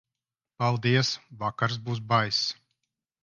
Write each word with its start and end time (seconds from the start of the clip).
Paldies, 0.61 1.11
vakars 1.43 1.77
būs 1.89 2.01
baiss. 2.13 2.41